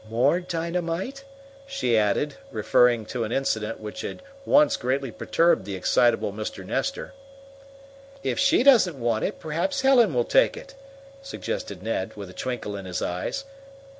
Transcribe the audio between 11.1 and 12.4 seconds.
suggested Ned, with a